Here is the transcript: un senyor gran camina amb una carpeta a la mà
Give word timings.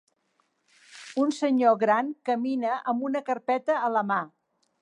un 1.25 1.33
senyor 1.41 1.77
gran 1.85 2.09
camina 2.31 2.81
amb 2.93 3.07
una 3.11 3.25
carpeta 3.31 3.81
a 3.87 3.97
la 3.99 4.09
mà 4.15 4.23